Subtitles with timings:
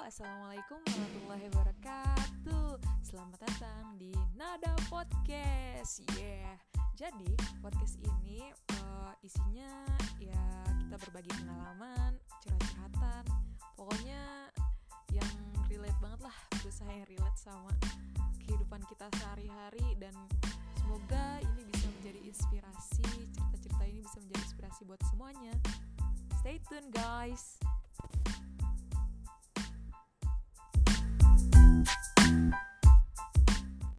[0.00, 2.80] Assalamualaikum warahmatullahi wabarakatuh.
[3.04, 6.00] Selamat datang di Nada Podcast.
[6.16, 6.56] Yeah.
[6.96, 8.48] Jadi podcast ini
[8.80, 9.68] uh, isinya
[10.16, 10.40] ya
[10.88, 13.24] kita berbagi pengalaman, curhat-curhatan
[13.76, 14.48] Pokoknya
[15.12, 15.28] yang
[15.68, 16.36] relate banget lah.
[16.64, 17.72] Berusaha yang relate sama
[18.40, 20.16] kehidupan kita sehari-hari Dan
[20.80, 23.04] semoga ini bisa menjadi inspirasi
[23.36, 25.52] Cerita-cerita ini bisa menjadi inspirasi buat semuanya.
[26.40, 27.60] Stay tuned guys.